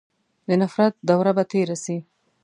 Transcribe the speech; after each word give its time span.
د 0.47 0.49
نفرت 0.61 0.93
دوره 1.09 1.31
به 1.37 1.43
تېره 1.51 1.77
سي. 1.83 1.97